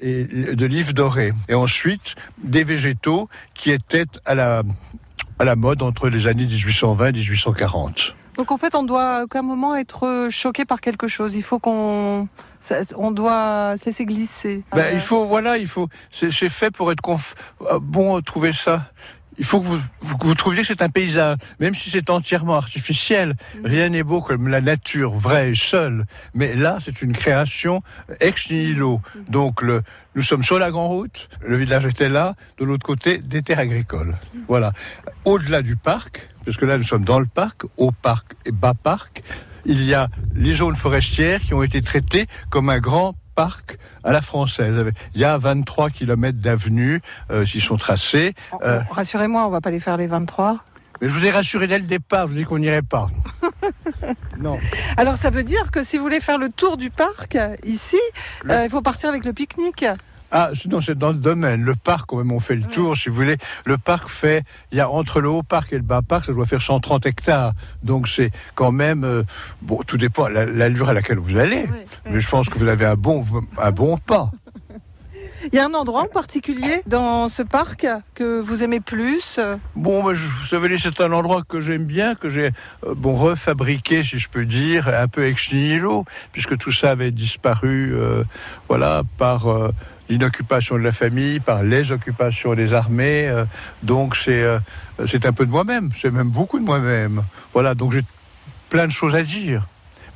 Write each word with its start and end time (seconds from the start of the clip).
et 0.00 0.24
de 0.24 0.66
l'île 0.66 0.92
dorée. 0.94 1.32
Et 1.48 1.54
ensuite, 1.54 2.14
des 2.42 2.64
végétaux 2.64 3.28
qui 3.54 3.70
étaient 3.70 4.06
à 4.24 4.34
la, 4.34 4.62
à 5.38 5.44
la 5.44 5.56
mode 5.56 5.82
entre 5.82 6.08
les 6.08 6.26
années 6.26 6.46
1820 6.46 7.08
et 7.08 7.12
1840. 7.12 8.14
Donc 8.36 8.52
en 8.52 8.56
fait, 8.56 8.76
on 8.76 8.84
doit 8.84 9.26
qu'à 9.26 9.40
un 9.40 9.42
moment 9.42 9.74
être 9.74 10.28
choqué 10.30 10.64
par 10.64 10.80
quelque 10.80 11.08
chose. 11.08 11.34
Il 11.34 11.42
faut 11.42 11.58
qu'on 11.58 12.28
on 12.96 13.10
doit 13.10 13.74
se 13.76 13.86
laisser 13.86 14.04
glisser. 14.04 14.62
Ben, 14.72 14.90
il 14.92 15.00
faut, 15.00 15.26
voilà, 15.26 15.58
il 15.58 15.66
faut. 15.66 15.88
C'est 16.10 16.30
fait 16.48 16.70
pour 16.70 16.92
être 16.92 17.00
conf... 17.00 17.34
bon 17.80 18.20
trouver 18.20 18.52
ça 18.52 18.92
il 19.38 19.44
faut 19.44 19.60
que 19.60 19.66
vous, 19.66 19.80
vous, 20.00 20.34
trouviez 20.34 20.62
que 20.62 20.66
c'est 20.66 20.82
un 20.82 20.88
paysage, 20.88 21.36
même 21.60 21.74
si 21.74 21.90
c'est 21.90 22.10
entièrement 22.10 22.54
artificiel. 22.54 23.34
Mm. 23.60 23.66
Rien 23.66 23.88
n'est 23.90 24.02
beau 24.02 24.20
comme 24.20 24.48
la 24.48 24.60
nature 24.60 25.14
vraie 25.14 25.50
et 25.50 25.54
seule. 25.54 26.06
Mais 26.34 26.54
là, 26.54 26.78
c'est 26.80 27.02
une 27.02 27.12
création 27.12 27.82
ex 28.20 28.50
nihilo. 28.50 29.00
Mm. 29.14 29.30
Donc, 29.30 29.62
le, 29.62 29.82
nous 30.14 30.22
sommes 30.22 30.42
sur 30.42 30.58
la 30.58 30.70
grande 30.70 30.90
route. 30.90 31.28
Le 31.46 31.56
village 31.56 31.86
était 31.86 32.08
là. 32.08 32.34
De 32.58 32.64
l'autre 32.64 32.84
côté, 32.84 33.18
des 33.18 33.42
terres 33.42 33.60
agricoles. 33.60 34.16
Mm. 34.34 34.38
Voilà. 34.48 34.72
Au-delà 35.24 35.62
du 35.62 35.76
parc, 35.76 36.28
parce 36.44 36.56
que 36.56 36.66
là, 36.66 36.76
nous 36.76 36.84
sommes 36.84 37.04
dans 37.04 37.20
le 37.20 37.26
parc, 37.26 37.62
au 37.76 37.92
parc 37.92 38.32
et 38.44 38.52
bas 38.52 38.74
parc, 38.74 39.22
il 39.66 39.84
y 39.84 39.94
a 39.94 40.08
les 40.34 40.54
zones 40.54 40.76
forestières 40.76 41.42
qui 41.42 41.54
ont 41.54 41.62
été 41.62 41.82
traitées 41.82 42.26
comme 42.50 42.70
un 42.70 42.78
grand 42.78 43.14
parc 43.38 43.78
à 44.02 44.10
la 44.10 44.20
française. 44.20 44.92
Il 45.14 45.20
y 45.20 45.24
a 45.24 45.38
23 45.38 45.90
km 45.90 46.38
d'avenues 46.38 47.00
euh, 47.30 47.44
qui 47.44 47.60
sont 47.60 47.76
tracées. 47.76 48.34
Euh, 48.64 48.80
rassurez-moi, 48.90 49.46
on 49.46 49.48
va 49.48 49.60
pas 49.60 49.70
les 49.70 49.78
faire 49.78 49.96
les 49.96 50.08
23. 50.08 50.58
Mais 51.00 51.08
je 51.08 51.14
vous 51.14 51.24
ai 51.24 51.30
rassuré 51.30 51.68
dès 51.68 51.78
le 51.78 51.84
départ, 51.84 52.26
je 52.26 52.32
vous 52.32 52.38
ai 52.38 52.42
dit 52.42 52.44
qu'on 52.44 52.58
n'irait 52.58 52.82
pas. 52.82 53.06
non. 54.40 54.58
Alors 54.96 55.16
ça 55.16 55.30
veut 55.30 55.44
dire 55.44 55.70
que 55.70 55.84
si 55.84 55.98
vous 55.98 56.02
voulez 56.02 56.18
faire 56.18 56.38
le 56.38 56.48
tour 56.48 56.76
du 56.76 56.90
parc 56.90 57.38
ici, 57.62 58.00
euh, 58.50 58.64
il 58.64 58.70
faut 58.70 58.82
partir 58.82 59.08
avec 59.08 59.24
le 59.24 59.32
pique-nique. 59.32 59.86
Ah, 60.30 60.50
sinon 60.52 60.80
c'est 60.80 60.96
dans 60.96 61.12
ce 61.12 61.18
domaine. 61.18 61.62
Le 61.62 61.74
parc, 61.74 62.06
quand 62.06 62.18
même, 62.18 62.32
on 62.32 62.40
fait 62.40 62.56
le 62.56 62.64
tour, 62.64 62.96
si 62.96 63.08
vous 63.08 63.14
voulez. 63.14 63.36
Le 63.64 63.78
parc 63.78 64.08
fait, 64.08 64.44
il 64.72 64.78
y 64.78 64.80
a 64.80 64.90
entre 64.90 65.20
le 65.20 65.28
haut 65.28 65.42
parc 65.42 65.72
et 65.72 65.76
le 65.76 65.82
bas 65.82 66.02
parc, 66.02 66.26
ça 66.26 66.32
doit 66.32 66.44
faire 66.44 66.60
130 66.60 67.06
hectares. 67.06 67.52
Donc 67.82 68.08
c'est 68.08 68.30
quand 68.54 68.72
même, 68.72 69.04
euh, 69.04 69.22
bon, 69.62 69.82
tout 69.86 69.96
dépend 69.96 70.28
de 70.28 70.34
l'allure 70.34 70.90
à 70.90 70.92
laquelle 70.92 71.18
vous 71.18 71.36
allez. 71.36 71.66
Mais 72.10 72.20
je 72.20 72.28
pense 72.28 72.48
que 72.48 72.58
vous 72.58 72.68
avez 72.68 72.84
un 72.84 72.96
bon, 72.96 73.24
un 73.58 73.70
bon 73.70 73.96
pas. 73.96 74.30
Il 75.52 75.56
y 75.56 75.58
a 75.58 75.64
un 75.66 75.74
endroit 75.74 76.02
en 76.02 76.06
particulier 76.06 76.82
dans 76.86 77.28
ce 77.28 77.42
parc 77.42 77.86
que 78.14 78.40
vous 78.40 78.62
aimez 78.62 78.80
plus? 78.80 79.40
Bon, 79.74 80.02
bah, 80.02 80.12
vous 80.12 80.46
savez, 80.46 80.76
c'est 80.78 81.00
un 81.00 81.12
endroit 81.12 81.42
que 81.42 81.60
j'aime 81.60 81.84
bien, 81.84 82.14
que 82.14 82.28
j'ai 82.28 82.50
euh, 82.84 82.94
bon 82.94 83.14
refabriqué, 83.14 84.02
si 84.02 84.18
je 84.18 84.28
peux 84.28 84.44
dire, 84.44 84.88
un 84.88 85.08
peu 85.08 85.26
ex 85.26 85.52
nihilo, 85.52 86.04
puisque 86.32 86.56
tout 86.58 86.72
ça 86.72 86.90
avait 86.90 87.10
disparu, 87.10 87.94
euh, 87.94 88.24
voilà, 88.68 89.02
par 89.16 89.46
l'inoccupation 90.08 90.76
de 90.76 90.82
la 90.82 90.92
famille, 90.92 91.40
par 91.40 91.62
les 91.62 91.92
occupations 91.92 92.54
des 92.54 92.72
armées. 92.72 93.28
Euh, 93.28 93.44
donc 93.82 94.16
c'est 94.16 94.42
euh, 94.42 94.58
c'est 95.06 95.26
un 95.26 95.32
peu 95.32 95.46
de 95.46 95.50
moi-même, 95.50 95.90
c'est 95.94 96.10
même 96.10 96.28
beaucoup 96.28 96.58
de 96.58 96.64
moi-même. 96.64 97.22
Voilà, 97.52 97.74
donc 97.74 97.92
j'ai 97.92 98.02
plein 98.68 98.86
de 98.86 98.92
choses 98.92 99.14
à 99.14 99.22
dire. 99.22 99.66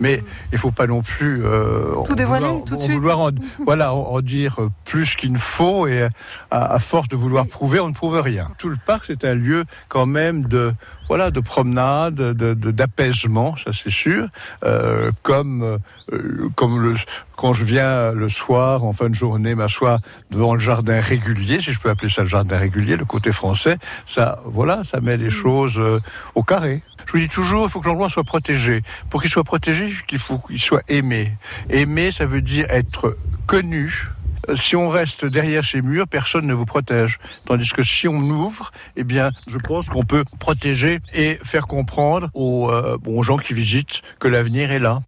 Mais 0.00 0.22
il 0.50 0.54
ne 0.54 0.58
faut 0.58 0.70
pas 0.70 0.86
non 0.86 1.02
plus 1.02 1.44
euh, 1.44 1.94
tout 2.04 2.14
dévoiler 2.14 2.48
tout 2.66 2.76
de 2.76 2.82
suite. 2.82 2.94
Vouloir 2.94 3.20
en, 3.20 3.30
voilà, 3.64 3.94
en, 3.94 4.20
dire 4.20 4.56
plus 4.84 5.14
qu'il 5.14 5.32
ne 5.32 5.38
faut 5.38 5.86
et 5.86 6.08
à, 6.50 6.78
force 6.78 7.08
de 7.08 7.16
vouloir 7.16 7.46
prouver, 7.46 7.80
on 7.80 7.88
ne 7.88 7.94
prouve 7.94 8.18
rien. 8.20 8.48
Tout 8.58 8.68
le 8.68 8.78
parc, 8.84 9.04
c'est 9.04 9.24
un 9.24 9.34
lieu 9.34 9.64
quand 9.88 10.06
même 10.06 10.46
de 10.46 10.72
voilà 11.08 11.30
de 11.30 11.40
promenade, 11.40 12.14
de 12.14 12.54
d'apaisement, 12.54 13.56
ça 13.56 13.72
c'est 13.72 13.90
sûr. 13.90 14.28
Euh, 14.64 15.10
comme 15.22 15.78
euh, 16.12 16.48
comme 16.54 16.80
le 16.80 16.94
quand 17.40 17.54
je 17.54 17.64
viens 17.64 18.12
le 18.12 18.28
soir, 18.28 18.84
en 18.84 18.92
fin 18.92 19.08
de 19.08 19.14
journée, 19.14 19.54
m'asseoir 19.54 20.00
devant 20.30 20.52
le 20.52 20.60
jardin 20.60 21.00
régulier, 21.00 21.58
si 21.58 21.72
je 21.72 21.80
peux 21.80 21.88
appeler 21.88 22.10
ça 22.10 22.20
le 22.20 22.28
jardin 22.28 22.58
régulier, 22.58 22.98
le 22.98 23.06
côté 23.06 23.32
français, 23.32 23.78
ça 24.04 24.40
voilà, 24.44 24.84
ça 24.84 25.00
met 25.00 25.16
les 25.16 25.28
mm. 25.28 25.30
choses 25.30 25.78
euh, 25.78 26.00
au 26.34 26.42
carré. 26.42 26.82
Je 27.06 27.12
vous 27.12 27.18
dis 27.18 27.30
toujours, 27.30 27.64
il 27.64 27.70
faut 27.70 27.80
que 27.80 27.88
l'endroit 27.88 28.10
soit 28.10 28.24
protégé. 28.24 28.82
Pour 29.08 29.22
qu'il 29.22 29.30
soit 29.30 29.42
protégé, 29.42 29.90
il 30.12 30.18
faut 30.18 30.36
qu'il 30.36 30.60
soit 30.60 30.82
aimé. 30.88 31.32
Aimer, 31.70 32.12
ça 32.12 32.26
veut 32.26 32.42
dire 32.42 32.66
être 32.68 33.16
connu, 33.46 34.10
si 34.54 34.76
on 34.76 34.90
reste 34.90 35.24
derrière 35.24 35.64
ces 35.64 35.80
murs, 35.80 36.08
personne 36.08 36.46
ne 36.46 36.52
vous 36.52 36.66
protège. 36.66 37.20
Tandis 37.46 37.70
que 37.70 37.82
si 37.82 38.06
on 38.06 38.20
ouvre, 38.20 38.70
eh 38.96 39.04
bien, 39.04 39.30
je 39.46 39.56
pense 39.56 39.86
qu'on 39.86 40.04
peut 40.04 40.24
protéger 40.38 41.00
et 41.14 41.38
faire 41.42 41.66
comprendre 41.66 42.28
aux, 42.34 42.70
euh, 42.70 42.98
aux 43.06 43.22
gens 43.22 43.38
qui 43.38 43.54
visitent 43.54 44.02
que 44.18 44.28
l'avenir 44.28 44.72
est 44.72 44.78
là. 44.78 45.00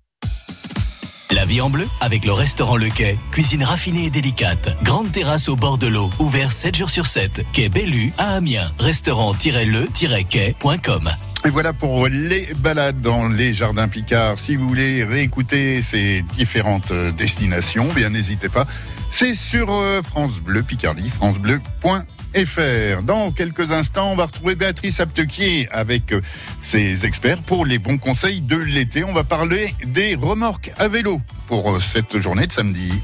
La 1.34 1.44
vie 1.47 1.62
en 1.62 1.70
bleu 1.70 1.88
avec 2.00 2.26
le 2.26 2.32
restaurant 2.32 2.76
Le 2.76 2.91
Quai. 2.91 3.16
Cuisine 3.31 3.62
raffinée 3.65 4.04
et 4.06 4.10
délicate. 4.10 4.76
Grande 4.82 5.12
terrasse 5.12 5.48
au 5.48 5.56
bord 5.56 5.78
de 5.78 5.87
l'eau. 5.87 6.10
Ouvert 6.19 6.53
7 6.53 6.76
jours 6.76 6.91
sur 6.91 7.06
7. 7.06 7.44
Quai 7.53 7.70
Bellu 7.70 8.12
à 8.19 8.34
Amiens. 8.34 8.70
Restaurant-le-quai.com. 8.78 11.31
Et 11.44 11.50
voilà 11.50 11.72
pour 11.72 12.06
les 12.06 12.48
balades 12.58 13.00
dans 13.00 13.28
les 13.28 13.53
jardins 13.53 13.88
Picard. 13.88 14.38
Si 14.38 14.54
vous 14.54 14.69
voulez 14.69 15.03
réécouter 15.03 15.82
ces 15.82 16.22
différentes 16.36 16.92
euh, 16.92 17.10
destinations, 17.10 17.88
bien 17.92 18.10
n'hésitez 18.10 18.48
pas. 18.48 18.64
C'est 19.10 19.34
sur 19.34 19.72
euh, 19.72 20.03
France 20.03 20.41
Bleu 20.41 20.62
Picardie, 20.62 21.10
francebleu.fr. 21.10 23.03
Dans 23.03 23.32
quelques 23.32 23.72
instants, 23.72 24.12
on 24.12 24.16
va 24.16 24.26
retrouver 24.26 24.54
Béatrice 24.54 25.00
Aptequier 25.00 25.69
avec 25.72 26.12
euh, 26.12 26.20
ses 26.60 27.06
experts 27.06 27.42
pour 27.42 27.66
les 27.66 27.80
bons 27.80 27.98
conseils 27.98 28.41
de 28.41 28.56
l'été. 28.56 29.03
On 29.03 29.12
va 29.12 29.24
parler 29.24 29.74
des 29.84 30.14
remorques 30.14 30.70
à 30.78 30.86
vélo 30.86 31.20
pour 31.48 31.82
cette 31.82 32.19
journée 32.19 32.47
de 32.47 32.53
samedi. 32.53 33.03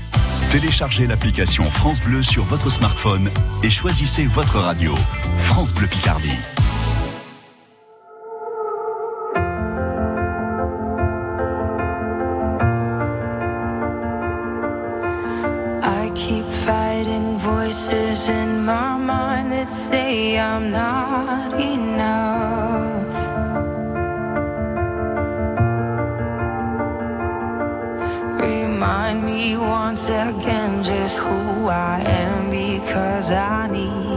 Téléchargez 0.51 1.09
l'application 1.09 1.69
France 1.71 1.99
Bleu 2.01 2.23
sur 2.23 2.45
votre 2.45 2.71
smartphone 2.71 3.29
et 3.65 3.71
choisissez 3.71 4.27
votre 4.27 4.61
radio. 4.61 4.95
France 5.39 5.75
Bleu 5.75 5.89
Picardie. 5.89 6.39
I'm 20.39 20.73
not 20.73 21.53
enough. 21.55 23.07
Remind 28.41 29.25
me 29.25 29.57
once 29.57 30.07
again 30.09 30.83
just 30.83 31.19
who 31.19 31.69
I 31.69 32.01
am 32.01 32.51
because 32.51 33.31
I 33.31 33.71
need. 33.71 34.08